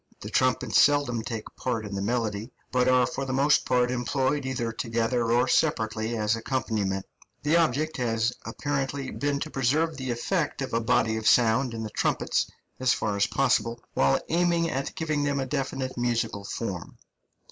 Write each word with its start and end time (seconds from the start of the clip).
The 0.21 0.31
trumpets 0.31 0.81
seldom 0.81 1.21
take 1.21 1.55
part 1.55 1.85
in 1.85 1.93
the 1.93 2.01
melody, 2.01 2.51
but 2.71 2.87
are 2.87 3.05
for 3.05 3.23
the 3.23 3.33
most 3.33 3.65
part 3.67 3.91
employed 3.91 4.47
either 4.47 4.71
together 4.71 5.31
or 5.31 5.47
separately 5.47 6.17
as 6.17 6.35
accompaniment; 6.35 7.05
the 7.43 7.57
object 7.57 7.97
has 7.97 8.33
apparently 8.43 9.11
been 9.11 9.39
to 9.41 9.51
preserve 9.51 9.97
the 9.97 10.09
effect 10.09 10.63
of 10.63 10.73
a 10.73 10.81
body 10.81 11.17
of 11.17 11.27
sound 11.27 11.75
in 11.75 11.83
the 11.83 11.91
trumpets 11.91 12.49
as 12.79 12.93
far 12.93 13.15
as 13.15 13.27
possible, 13.27 13.79
while 13.93 14.19
aiming 14.27 14.71
at 14.71 14.95
giving 14.95 15.21
them 15.21 15.39
a 15.39 15.45
definite 15.45 15.95
musical 15.95 16.45
form. 16.45 16.97